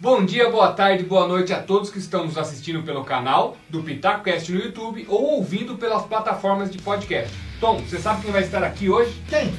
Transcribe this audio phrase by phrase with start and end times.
[0.00, 3.82] Bom dia, boa tarde, boa noite a todos que estão nos assistindo pelo canal do
[3.82, 7.34] PitacoCast no YouTube ou ouvindo pelas plataformas de podcast.
[7.58, 9.20] Tom, você sabe quem vai estar aqui hoje?
[9.28, 9.52] Quem?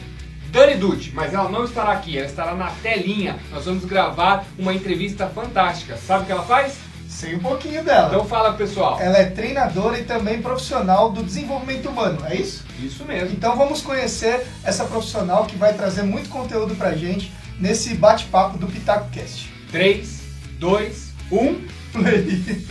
[0.49, 3.37] Dani Dutti, mas ela não estará aqui, ela estará na telinha.
[3.51, 5.97] Nós vamos gravar uma entrevista fantástica.
[5.97, 6.77] Sabe o que ela faz?
[7.09, 8.07] Sei um pouquinho dela.
[8.07, 8.97] Então fala, pessoal.
[8.97, 12.63] Ela é treinadora e também profissional do desenvolvimento humano, é isso?
[12.81, 13.35] Isso mesmo.
[13.35, 18.67] Então vamos conhecer essa profissional que vai trazer muito conteúdo pra gente nesse bate-papo do
[18.67, 19.51] PitacoCast.
[19.69, 20.18] 3,
[20.59, 20.91] 2,
[21.31, 22.65] 1, Play!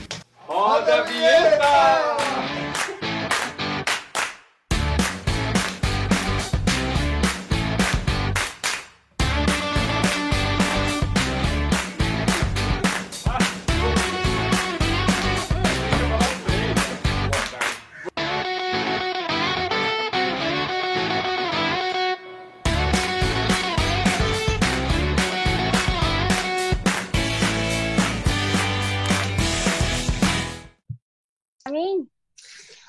[0.46, 2.07] roda a vinheta!
[31.70, 32.06] Mim?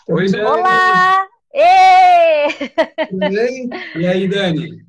[0.08, 0.44] Oi, Dani.
[0.44, 1.28] Olá!
[1.54, 2.48] Ê!
[3.10, 3.70] Tudo bem?
[3.96, 4.86] E aí, Dani?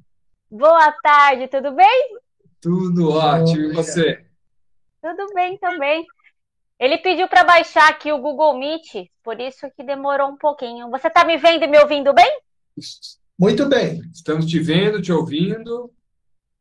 [0.50, 2.18] Boa tarde, tudo bem?
[2.60, 3.70] Tudo ótimo.
[3.70, 4.24] E você?
[5.02, 6.06] Tudo bem também.
[6.78, 10.90] Ele pediu para baixar aqui o Google Meet, por isso que demorou um pouquinho.
[10.90, 12.40] Você tá me vendo e me ouvindo bem?
[13.38, 14.02] Muito bem.
[14.12, 15.90] Estamos te vendo, te ouvindo.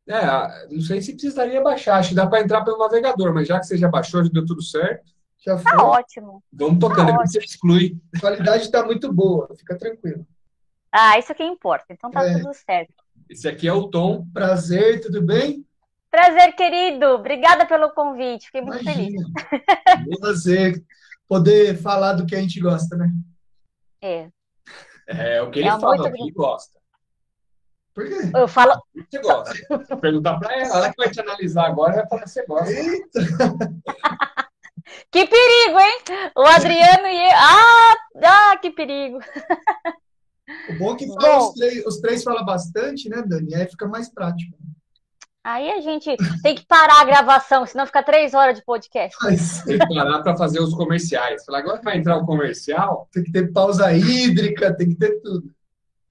[0.06, 1.98] É, não sei se precisaria baixar.
[1.98, 4.44] Acho que dá para entrar pelo navegador, mas já que você já baixou, já deu
[4.44, 5.09] tudo certo.
[5.44, 5.72] Já foi.
[5.72, 6.42] Tá ótimo.
[6.52, 7.96] Vamos tocando, Tá você exclui.
[8.14, 10.26] A qualidade está muito boa, fica tranquilo.
[10.92, 11.86] Ah, isso que importa.
[11.90, 12.38] Então tá É.
[12.38, 12.92] tudo certo.
[13.28, 14.26] Esse aqui é o Tom.
[14.32, 15.64] Prazer, tudo bem?
[16.10, 17.06] Prazer, querido.
[17.06, 18.46] Obrigada pelo convite.
[18.46, 19.14] Fiquei muito feliz.
[19.14, 19.32] Imagina.
[20.20, 20.84] Prazer
[21.28, 23.08] poder falar do que a gente gosta, né?
[24.02, 24.28] É.
[25.06, 26.78] É o que ele É fala, o que ele gosta.
[27.94, 28.14] Por quê?
[28.34, 28.80] Eu falo,
[29.10, 29.96] você gosta?
[29.98, 32.70] Perguntar pra ela, ela que vai te analisar agora vai falar que você gosta.
[32.72, 33.20] Eita,
[35.10, 36.30] que perigo, hein?
[36.36, 37.36] O Adriano e eu.
[37.36, 39.18] Ah, ah, que perigo.
[40.70, 41.48] o bom é que fala Bom.
[41.48, 43.54] os três, os três falam bastante, né, Dani?
[43.54, 44.56] Aí fica mais prático.
[45.42, 49.16] Aí a gente tem que parar a gravação, senão fica três horas de podcast.
[49.22, 51.44] Mas Tem que parar pra fazer os comerciais.
[51.46, 55.18] Falar, agora que vai entrar o comercial, tem que ter pausa hídrica, tem que ter
[55.22, 55.50] tudo.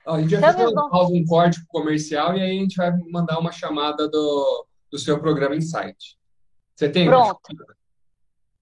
[0.06, 0.88] ó, a gente vai Então, fazer tá bom.
[0.88, 4.98] um, pausa, um corte comercial e aí a gente vai mandar uma chamada do, do
[4.98, 6.18] seu programa Insight.
[6.76, 7.06] Você tem?
[7.06, 7.40] Pronto.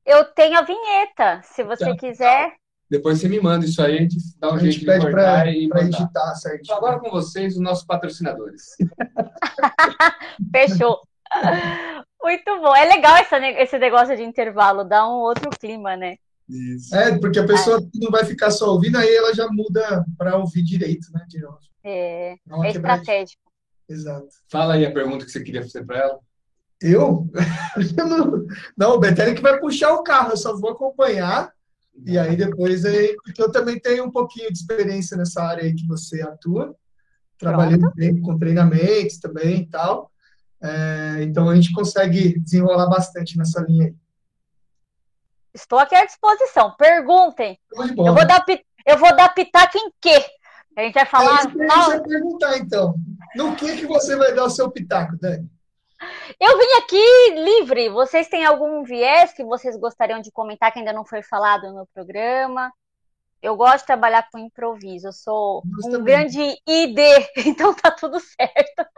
[0.07, 1.95] Eu tenho a vinheta, se você Tá.
[1.97, 2.53] quiser.
[2.89, 5.11] Depois você me manda isso aí, a gente dá um A jeito gente de pede
[5.11, 5.99] para e para mandar.
[5.99, 6.61] editar certinho.
[6.63, 8.63] Então, agora com vocês, os nossos patrocinadores.
[10.51, 11.01] Fechou.
[12.23, 12.73] Muito bom.
[12.75, 16.15] É legal essa esse negócio de intervalo, dá um outro clima, né?
[16.49, 16.95] Isso.
[16.95, 20.63] É, porque a pessoa não vai ficar só ouvindo, aí ela já muda para ouvir
[20.63, 21.25] direito, né?
[21.27, 21.59] De novo.
[21.83, 23.41] É, é estratégico.
[23.89, 24.27] Exato.
[24.49, 26.19] Fala aí a pergunta que você queria fazer pra ela.
[26.81, 27.27] Eu?
[28.77, 31.51] Não, o Betelli que vai puxar o carro, eu só vou acompanhar.
[32.05, 35.73] E aí depois, aí, porque eu também tenho um pouquinho de experiência nessa área aí
[35.73, 36.75] que você atua.
[37.39, 40.11] Trabalhei um tempo com treinamentos também e tal.
[40.61, 43.95] É, então a gente consegue desenrolar bastante nessa linha aí.
[45.53, 46.75] Estou aqui à disposição.
[46.77, 47.59] Perguntem.
[47.73, 48.45] Eu vou dar,
[48.85, 50.23] eu vou dar pitaco em quê?
[50.75, 51.39] A gente vai É falar.
[51.39, 52.95] isso que a gente vai perguntar, então.
[53.35, 55.49] No que, que você vai dar o seu pitaco, Dani?
[56.39, 57.89] Eu vim aqui livre.
[57.89, 61.87] Vocês têm algum viés que vocês gostariam de comentar que ainda não foi falado no
[61.93, 62.71] programa?
[63.41, 65.07] Eu gosto de trabalhar com improviso.
[65.07, 66.05] Eu sou Nós um também.
[66.05, 66.99] grande ID,
[67.45, 68.89] então tá tudo certo.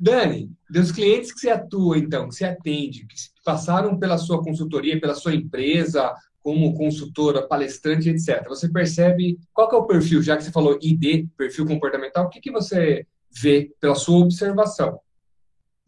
[0.00, 5.00] Dani, dos clientes que você atua, então, que você atende, que passaram pela sua consultoria,
[5.00, 8.46] pela sua empresa, como consultora, palestrante, etc.
[8.48, 12.28] Você percebe qual que é o perfil, já que você falou ID, perfil comportamental, o
[12.28, 15.00] que, que você vê pela sua observação?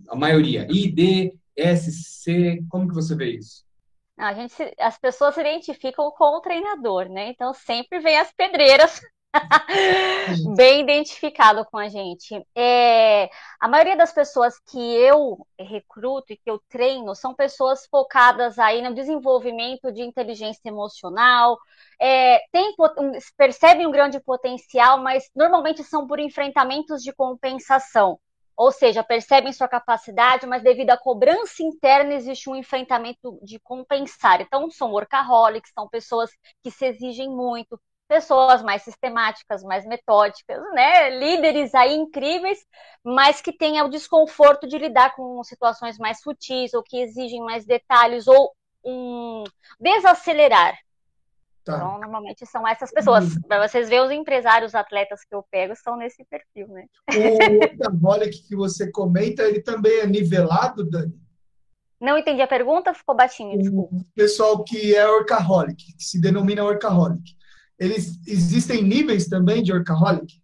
[0.09, 3.65] A maioria, ID, SC, como que você vê isso?
[4.19, 7.29] A gente, se- as pessoas se identificam com o treinador, né?
[7.31, 9.01] Então sempre vem as pedreiras
[10.57, 12.35] bem identificado com a gente.
[12.55, 13.29] É,
[13.61, 18.83] a maioria das pessoas que eu recruto e que eu treino são pessoas focadas aí
[18.83, 21.59] no desenvolvimento de inteligência emocional,
[22.01, 22.75] é, tem,
[23.37, 28.19] percebem um grande potencial, mas normalmente são por enfrentamentos de compensação.
[28.57, 34.41] Ou seja, percebem sua capacidade, mas devido à cobrança interna existe um enfrentamento de compensar.
[34.41, 36.31] Então, são workaholics, são pessoas
[36.63, 41.11] que se exigem muito, pessoas mais sistemáticas, mais metódicas, né?
[41.11, 42.59] Líderes aí incríveis,
[43.05, 47.67] mas que têm o desconforto de lidar com situações mais sutis ou que exigem mais
[47.67, 48.55] detalhes ou
[48.85, 49.45] um
[49.81, 50.77] desacelerar.
[51.67, 51.79] Tá.
[51.79, 53.37] Então, normalmente são essas pessoas.
[53.49, 56.87] Para vocês verem, os empresários, atletas que eu pego são nesse perfil, né?
[57.13, 61.13] O workaholic que você comenta, ele também é nivelado, Dani?
[62.01, 63.97] Não entendi a pergunta, ficou baixinho, desculpa.
[63.97, 67.37] O pessoal que é workaholic, que se denomina workaholic,
[67.77, 70.41] eles existem níveis também de workaholic?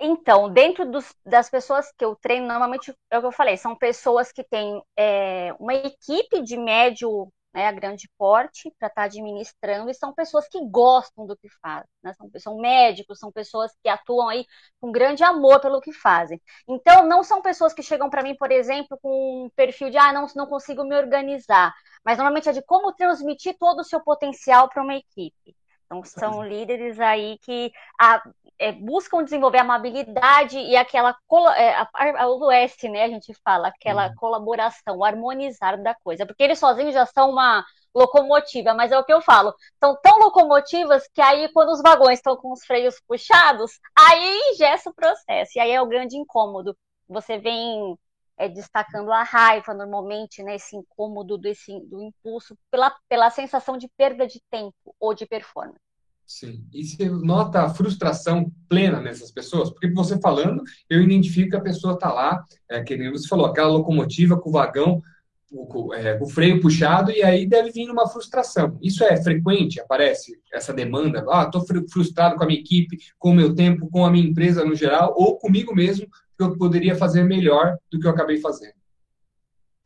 [0.00, 3.74] Então, dentro dos, das pessoas que eu treino, normalmente é o que eu falei, são
[3.74, 9.06] pessoas que têm é, uma equipe de médio né, a grande porte para estar tá
[9.06, 12.12] administrando, e são pessoas que gostam do que fazem, né?
[12.14, 14.44] são, são médicos, são pessoas que atuam aí
[14.80, 16.40] com grande amor pelo que fazem.
[16.68, 20.12] Então, não são pessoas que chegam para mim, por exemplo, com um perfil de, ah,
[20.12, 21.74] não, não consigo me organizar,
[22.04, 25.56] mas normalmente é de como transmitir todo o seu potencial para uma equipe.
[25.86, 28.22] Então, são líderes aí que a,
[28.58, 31.16] é, buscam desenvolver a amabilidade e aquela
[31.56, 33.04] é, a, a, o S, né?
[33.04, 34.14] A gente fala, aquela uhum.
[34.16, 36.26] colaboração, harmonizar da coisa.
[36.26, 37.64] Porque eles sozinhos já são uma
[37.94, 39.54] locomotiva, mas é o que eu falo.
[39.78, 44.90] São tão locomotivas que aí, quando os vagões estão com os freios puxados, aí ingessa
[44.90, 45.52] o processo.
[45.56, 46.76] E aí é o grande incômodo.
[47.08, 47.96] Você vem
[48.36, 53.88] é, destacando a raiva, normalmente, né, esse incômodo desse, do impulso, pela, pela sensação de
[53.96, 55.87] perda de tempo ou de performance.
[56.28, 56.62] Sim.
[56.74, 59.70] E você nota a frustração plena nessas pessoas?
[59.70, 63.46] Porque você falando, eu identifico que a pessoa está lá, é, que nem você falou,
[63.46, 65.02] aquela locomotiva com o vagão,
[65.50, 68.78] o, é, o freio puxado, e aí deve vir uma frustração.
[68.82, 69.80] Isso é frequente?
[69.80, 71.24] Aparece essa demanda?
[71.30, 74.62] Ah, estou frustrado com a minha equipe, com o meu tempo, com a minha empresa
[74.62, 78.77] no geral, ou comigo mesmo, que eu poderia fazer melhor do que eu acabei fazendo.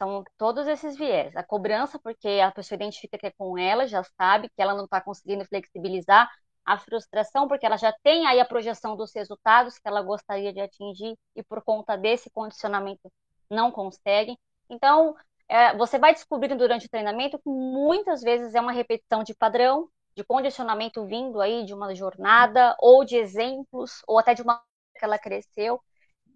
[0.03, 1.35] Então, todos esses viés.
[1.37, 4.85] A cobrança, porque a pessoa identifica que é com ela, já sabe que ela não
[4.85, 6.29] está conseguindo flexibilizar.
[6.65, 10.61] A frustração, porque ela já tem aí a projeção dos resultados que ela gostaria de
[10.61, 13.11] atingir e por conta desse condicionamento
[13.51, 14.37] não consegue.
[14.71, 15.15] Então,
[15.49, 19.89] é, você vai descobrindo durante o treinamento que muitas vezes é uma repetição de padrão,
[20.17, 24.63] de condicionamento vindo aí de uma jornada, ou de exemplos, ou até de uma
[24.97, 25.81] que ela cresceu.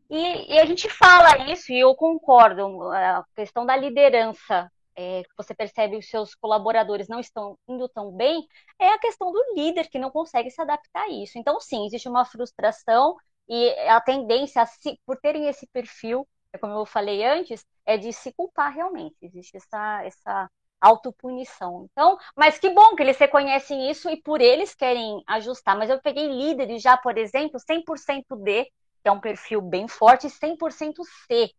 [0.08, 5.30] E, e, a gente fala isso, e eu concordo, a questão da liderança, é, que
[5.36, 8.46] você percebe os seus colaboradores não estão indo tão bem,
[8.78, 11.38] é a questão do líder que não consegue se adaptar a isso.
[11.38, 13.16] Então, sim, existe uma frustração
[13.48, 17.96] e a tendência, a se, por terem esse perfil, é como eu falei antes, é
[17.96, 19.16] de se culpar realmente.
[19.22, 20.50] Existe essa, essa
[20.80, 21.86] autopunição.
[21.92, 25.76] Então, mas que bom que eles reconhecem isso e por eles querem ajustar.
[25.76, 28.70] Mas eu peguei líderes já, por exemplo, 100% D,
[29.06, 30.94] que é um perfil bem forte, 100%
[31.28, 31.52] C.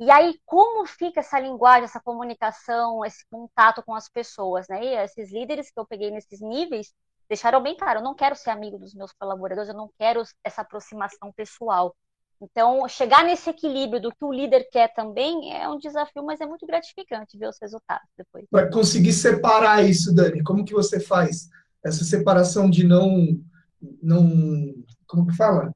[0.00, 4.84] E aí, como fica essa linguagem, essa comunicação, esse contato com as pessoas, né?
[4.84, 6.92] E esses líderes que eu peguei nesses níveis
[7.28, 10.62] deixaram bem claro: eu não quero ser amigo dos meus colaboradores, eu não quero essa
[10.62, 11.94] aproximação pessoal.
[12.40, 16.46] Então, chegar nesse equilíbrio do que o líder quer também é um desafio, mas é
[16.46, 18.44] muito gratificante ver os resultados depois.
[18.50, 20.42] Vai conseguir separar isso, Dani?
[20.42, 21.48] Como que você faz
[21.84, 23.38] essa separação de não,
[24.02, 24.74] não,
[25.06, 25.72] como que fala?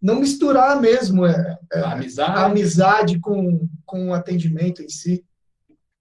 [0.00, 5.24] Não misturar mesmo é, é, a amizade, a amizade com, com o atendimento em si.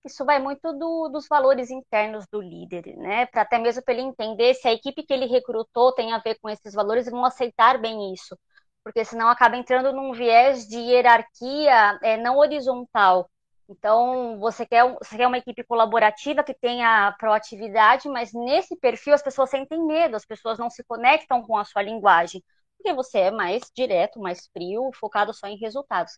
[0.06, 3.26] Isso vai muito do, dos valores internos do líder, né?
[3.26, 6.38] Para até mesmo para ele entender se a equipe que ele recrutou tem a ver
[6.42, 8.38] com esses valores e vão aceitar bem isso.
[8.84, 13.30] Porque senão acaba entrando num viés de hierarquia é, não horizontal.
[13.70, 19.22] Então, você quer, você quer uma equipe colaborativa que tenha proatividade, mas nesse perfil as
[19.22, 22.42] pessoas sentem medo, as pessoas não se conectam com a sua linguagem
[22.78, 26.14] porque você é mais direto, mais frio, focado só em resultados.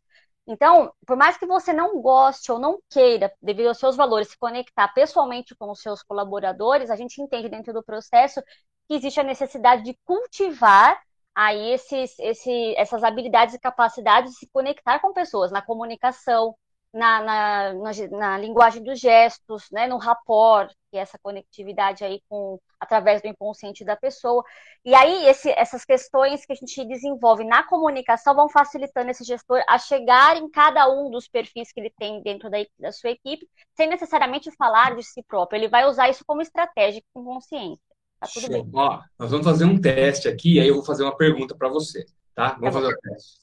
[0.47, 4.37] Então, por mais que você não goste ou não queira, devido aos seus valores, se
[4.37, 8.41] conectar pessoalmente com os seus colaboradores, a gente entende dentro do processo
[8.87, 10.99] que existe a necessidade de cultivar
[11.35, 16.55] aí esses, esse, essas habilidades e capacidades de se conectar com pessoas na comunicação,
[16.93, 22.21] na, na, na, na, linguagem dos gestos, né, no rapport, que é essa conectividade aí
[22.27, 24.43] com através do inconsciente da pessoa.
[24.83, 29.61] E aí esse, essas questões que a gente desenvolve na comunicação vão facilitando esse gestor
[29.67, 33.47] a chegar em cada um dos perfis que ele tem dentro da, da sua equipe,
[33.75, 35.59] sem necessariamente falar de si próprio.
[35.59, 37.83] Ele vai usar isso como estratégia com consciência.
[38.19, 38.49] Tá tudo Show.
[38.49, 38.69] bem.
[38.73, 42.05] Ó, nós vamos fazer um teste aqui, aí eu vou fazer uma pergunta para você,
[42.33, 42.57] tá?
[42.59, 43.39] Vamos fazer o teste.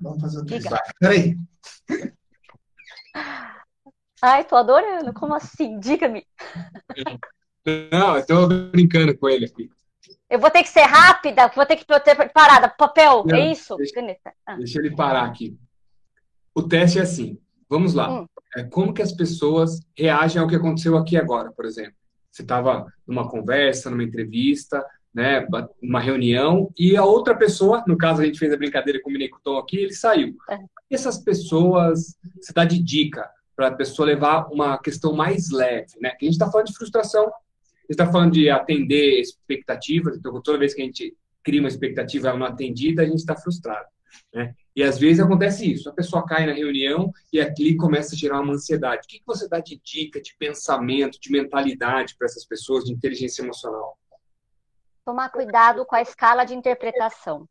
[0.00, 0.70] Vamos fazer o teste.
[0.98, 1.36] Peraí.
[4.22, 5.12] Ai, tô adorando.
[5.12, 5.78] Como assim?
[5.78, 6.26] Diga-me.
[7.92, 9.70] Não, eu tô brincando com ele aqui.
[10.30, 12.68] Eu vou ter que ser rápida, vou ter que ter parada.
[12.68, 13.76] Papel, Não, é isso?
[13.76, 13.94] Deixa,
[14.46, 14.56] ah.
[14.56, 15.58] deixa, ele parar aqui.
[16.54, 17.38] O teste é assim.
[17.68, 18.10] Vamos lá.
[18.10, 18.26] Hum.
[18.56, 21.94] É como que as pessoas reagem ao que aconteceu aqui agora, por exemplo.
[22.30, 24.84] Você estava numa conversa, numa entrevista,
[25.14, 25.46] né,
[25.82, 29.40] uma reunião, e a outra pessoa, no caso a gente fez a brincadeira com o
[29.42, 30.36] Tom aqui, ele saiu.
[30.90, 36.10] Essas pessoas, você dá de dica para a pessoa levar uma questão mais leve, né?
[36.10, 40.40] Que a gente está falando de frustração, a gente está falando de atender expectativas, então
[40.40, 43.86] toda vez que a gente cria uma expectativa não atendida, a gente está frustrado.
[44.32, 44.54] Né?
[44.76, 48.40] E às vezes acontece isso, a pessoa cai na reunião e aqui começa a gerar
[48.40, 49.06] uma ansiedade.
[49.06, 53.42] O que você dá de dica, de pensamento, de mentalidade para essas pessoas de inteligência
[53.42, 53.98] emocional?
[55.04, 57.48] Tomar cuidado com a escala de interpretação.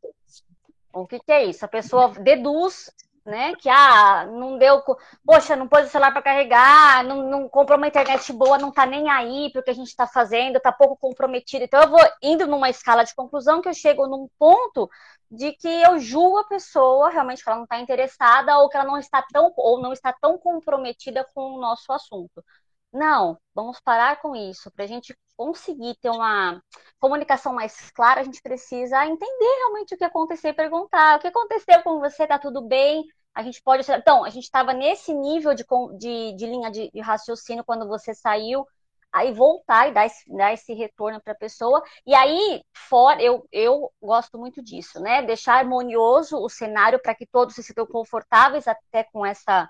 [0.92, 1.64] O que, que é isso?
[1.64, 2.90] A pessoa deduz
[3.24, 3.54] né?
[3.56, 4.82] Que ah, não deu,
[5.24, 8.86] poxa, não pôs o celular para carregar, não, não, comprou uma internet boa, não tá
[8.86, 11.64] nem aí porque a gente está fazendo, tá pouco comprometido.
[11.64, 14.88] Então eu vou indo numa escala de conclusão que eu chego num ponto
[15.30, 18.86] de que eu julgo a pessoa realmente que ela não está interessada ou que ela
[18.86, 22.42] não está tão ou não está tão comprometida com o nosso assunto.
[22.92, 24.70] Não, vamos parar com isso.
[24.72, 26.62] Para a gente conseguir ter uma
[26.98, 31.28] comunicação mais clara, a gente precisa entender realmente o que aconteceu e perguntar: o que
[31.28, 32.26] aconteceu com você?
[32.26, 33.04] Tá tudo bem?
[33.34, 33.90] A gente pode.
[33.90, 35.64] Então, a gente estava nesse nível de,
[35.98, 38.66] de, de linha de, de raciocínio quando você saiu
[39.12, 41.82] aí voltar e dar esse, dar esse retorno para a pessoa.
[42.06, 45.22] E aí, fora, eu, eu gosto muito disso, né?
[45.22, 49.68] Deixar harmonioso o cenário para que todos se sintam confortáveis até com essa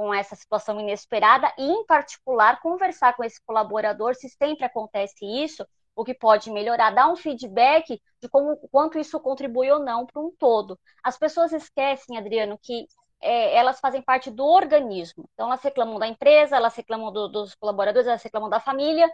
[0.00, 5.62] com essa situação inesperada e, em particular, conversar com esse colaborador se sempre acontece isso,
[5.94, 10.22] o que pode melhorar, dar um feedback de como, quanto isso contribui ou não para
[10.22, 10.78] um todo.
[11.04, 12.86] As pessoas esquecem, Adriano, que
[13.20, 15.28] é, elas fazem parte do organismo.
[15.34, 19.06] Então, elas reclamam da empresa, elas reclamam do, dos colaboradores, elas reclamam da família.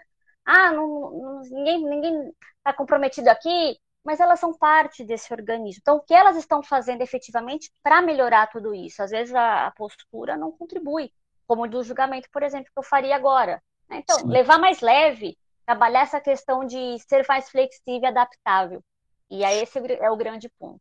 [0.45, 5.81] Ah, não, não, ninguém está comprometido aqui, mas elas são parte desse organismo.
[5.83, 9.03] Então, o que elas estão fazendo efetivamente para melhorar tudo isso?
[9.03, 11.11] Às vezes a, a, postura não contribui,
[11.45, 13.61] como do julgamento, por exemplo, que eu faria agora.
[13.91, 13.99] Né?
[13.99, 14.29] Então, Sim.
[14.29, 15.37] levar mais leve,
[15.67, 18.81] trabalhar essa questão de ser mais flexível e adaptável.
[19.29, 20.81] E aí esse é o grande ponto.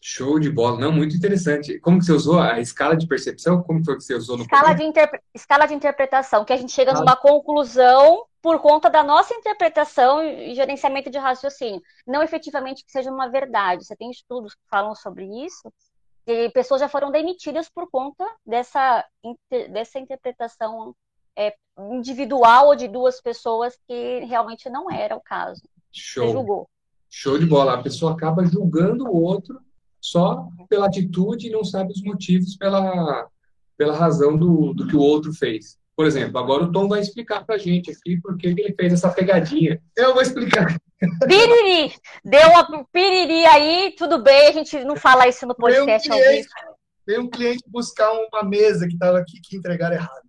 [0.00, 1.78] Show de bola, não, muito interessante.
[1.80, 3.62] Como que você usou a escala de percepção?
[3.62, 5.20] Como foi que você usou no escala de, interpre...
[5.34, 7.00] escala de interpretação, que a gente chega ah.
[7.00, 11.82] numa conclusão por conta da nossa interpretação e gerenciamento de raciocínio.
[12.06, 13.84] Não efetivamente que seja uma verdade.
[13.84, 15.72] Você tem estudos que falam sobre isso,
[16.26, 19.04] e pessoas já foram demitidas por conta dessa,
[19.70, 20.94] dessa interpretação
[21.36, 21.54] é,
[21.92, 25.62] individual ou de duas pessoas que realmente não era o caso.
[25.92, 26.26] Show.
[26.26, 26.68] Você julgou.
[27.08, 27.74] Show de bola.
[27.74, 29.60] A pessoa acaba julgando o outro
[30.10, 33.28] só pela atitude e não sabe os motivos pela,
[33.76, 35.78] pela razão do, do que o outro fez.
[35.96, 39.08] Por exemplo, agora o Tom vai explicar pra gente aqui por que ele fez essa
[39.08, 39.80] pegadinha.
[39.96, 40.76] Eu vou explicar.
[41.26, 41.94] Piriri!
[42.24, 46.28] Deu uma piriri aí, tudo bem, a gente não fala isso no podcast veio um
[46.28, 46.48] cliente,
[47.06, 50.26] Veio um cliente buscar uma mesa que estava aqui que entregaram errado.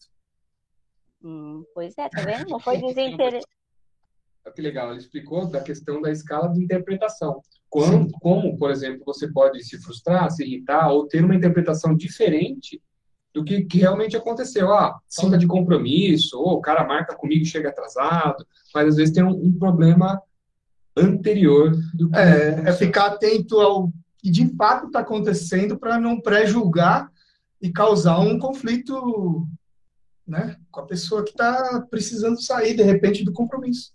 [1.24, 2.50] Hum, pois é, tá vendo?
[2.50, 3.46] Não foi desinteresse.
[4.56, 7.42] Que legal, ele explicou da questão da escala de interpretação.
[7.86, 12.82] Como, como, por exemplo, você pode se frustrar, se irritar ou ter uma interpretação diferente
[13.34, 14.74] do que, que realmente aconteceu.
[14.74, 19.14] Ah, falta de compromisso, ou o cara marca comigo e chega atrasado, mas às vezes
[19.14, 20.22] tem um, um problema
[20.96, 22.18] anterior do que.
[22.18, 27.12] É, é ficar atento ao que de fato está acontecendo para não pré-julgar
[27.62, 29.48] e causar um conflito
[30.28, 33.94] né, com a pessoa que está precisando sair, de repente, do compromisso.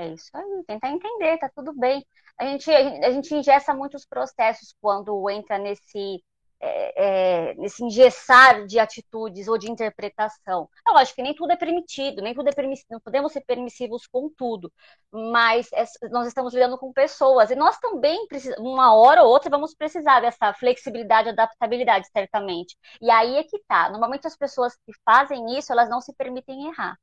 [0.00, 2.02] É isso aí, tentar entender, tá tudo bem.
[2.38, 6.24] A gente, a gente ingessa muitos processos quando entra nesse,
[6.58, 10.70] é, é, nesse engessar de atitudes ou de interpretação.
[10.88, 14.06] Eu acho que nem tudo é permitido, nem tudo é permissivo, não podemos ser permissivos
[14.06, 14.72] com tudo,
[15.12, 18.26] mas é, nós estamos lidando com pessoas e nós também,
[18.56, 22.74] uma hora ou outra, vamos precisar dessa flexibilidade, adaptabilidade, certamente.
[23.02, 23.90] E aí é que tá.
[23.90, 26.96] Normalmente as pessoas que fazem isso, elas não se permitem errar.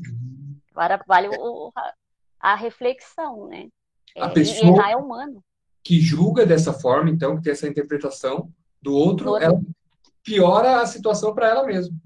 [0.00, 0.58] Uhum.
[0.74, 1.70] Agora vale o,
[2.42, 3.68] a reflexão, né?
[4.18, 5.42] A é, pessoa errar é humano.
[5.82, 9.60] Que julga dessa forma, então, que tem essa interpretação do outro, ela
[10.24, 11.96] piora a situação para ela mesma.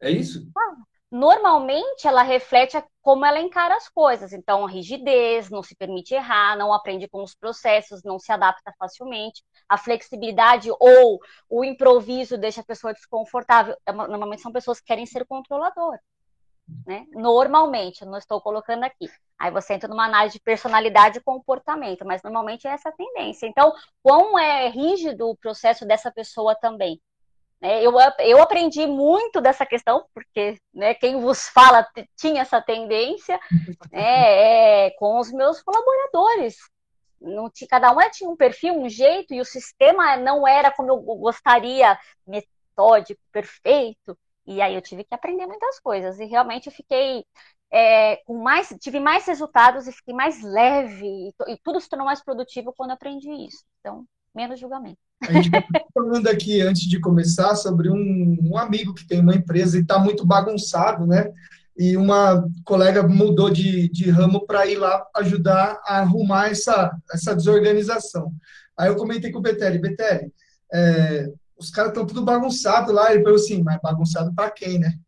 [0.00, 0.48] É isso?
[0.56, 0.76] Ah,
[1.10, 4.32] normalmente ela reflete como ela encara as coisas.
[4.32, 9.42] Então, rigidez, não se permite errar, não aprende com os processos, não se adapta facilmente.
[9.68, 13.76] A flexibilidade ou o improviso deixa a pessoa desconfortável.
[13.84, 16.00] É normalmente são pessoas que querem ser controladoras
[16.86, 17.06] né?
[17.12, 19.08] Normalmente, eu não estou colocando aqui.
[19.38, 23.46] Aí você entra numa análise de personalidade e comportamento, mas normalmente é essa a tendência.
[23.46, 27.00] Então, quão é rígido o processo dessa pessoa também?
[27.60, 31.86] É, eu, eu aprendi muito dessa questão, porque né, quem vos fala
[32.16, 33.38] tinha essa tendência
[33.92, 36.56] é, é, com os meus colaboradores.
[37.54, 40.96] Tinha, cada um tinha um perfil, um jeito, e o sistema não era como eu
[40.96, 44.18] gostaria, metódico, perfeito.
[44.46, 46.18] E aí eu tive que aprender muitas coisas.
[46.18, 47.24] E realmente eu fiquei
[47.72, 51.06] é, com mais, tive mais resultados e fiquei mais leve.
[51.06, 53.64] E, e tudo se tornou mais produtivo quando aprendi isso.
[53.80, 54.98] Então, menos julgamento.
[55.22, 55.62] A gente está
[55.94, 59.98] falando aqui, antes de começar, sobre um, um amigo que tem uma empresa e está
[59.98, 61.32] muito bagunçado, né?
[61.76, 67.34] E uma colega mudou de, de ramo para ir lá ajudar a arrumar essa, essa
[67.34, 68.32] desorganização.
[68.76, 70.32] Aí eu comentei com o Betelli, Betelli,
[70.72, 73.12] é, os caras estão tudo bagunçado lá.
[73.12, 74.98] Ele falou assim, mas bagunçado para quem, né?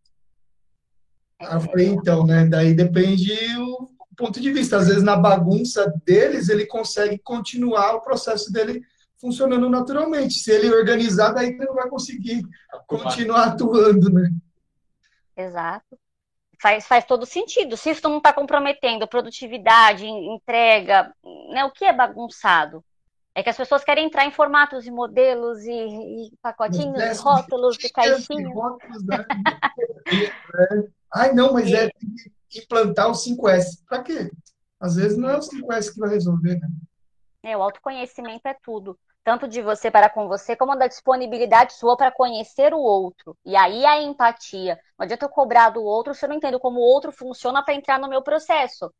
[1.40, 2.46] Aí eu falei, então, né?
[2.46, 4.76] Daí depende o ponto de vista.
[4.76, 8.82] Às vezes, na bagunça deles, ele consegue continuar o processo dele
[9.20, 10.34] funcionando naturalmente.
[10.34, 12.42] Se ele organizar, daí ele não vai conseguir
[12.86, 14.30] continuar atuando, né?
[15.36, 15.98] Exato.
[16.60, 17.76] Faz, faz todo sentido.
[17.76, 21.12] Se isso não está comprometendo produtividade, entrega,
[21.52, 22.82] né, o que é bagunçado?
[23.34, 27.76] É que as pessoas querem entrar em formatos e modelos e, e pacotinhos, e rótulos
[27.82, 28.54] e caixinhas.
[29.04, 29.26] Né?
[31.12, 31.90] Ai, não, mas é
[32.54, 33.84] implantar o 5S.
[33.88, 34.30] Para quê?
[34.78, 36.68] Às vezes não é o 5S que vai resolver, né?
[37.42, 38.98] É, o autoconhecimento é tudo.
[39.24, 43.36] Tanto de você para com você, como da disponibilidade sua para conhecer o outro.
[43.44, 44.78] E aí a empatia.
[44.98, 47.74] Não adianta eu cobrar do outro se eu não entendo como o outro funciona para
[47.74, 48.92] entrar no meu processo.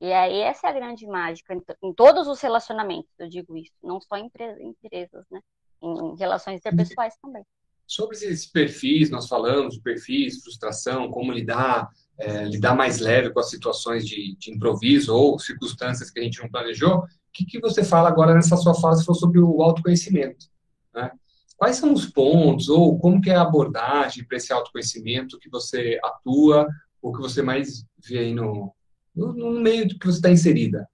[0.00, 4.00] E aí essa é a grande mágica em, todos os relacionamentos, eu digo isso, não
[4.00, 5.40] só em empresas, né?
[5.82, 7.44] Em relações interpessoais também.
[7.86, 13.40] Sobre esses perfis, nós falamos de perfis, frustração, como lidar, é, lidar mais leve com
[13.40, 17.00] as situações de, de, improviso ou circunstâncias que a gente não planejou.
[17.00, 20.46] O que, que você fala agora nessa sua fala sobre o autoconhecimento?
[20.94, 21.10] Né?
[21.56, 26.00] Quais são os pontos ou como que é a abordagem para esse autoconhecimento que você
[26.02, 26.66] atua
[27.02, 28.74] ou que você mais vê aí no,
[29.14, 30.88] no, no meio que você está inserida?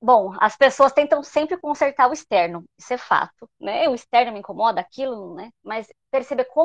[0.00, 3.88] Bom, as pessoas tentam sempre consertar o externo, isso é fato, né?
[3.88, 5.50] O externo me incomoda, aquilo, né?
[5.64, 6.64] Mas perceber como